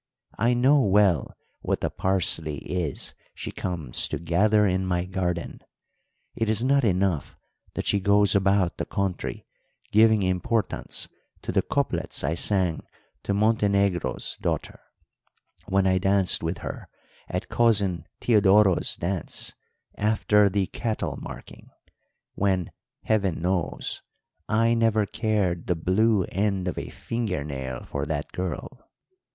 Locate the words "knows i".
23.39-24.73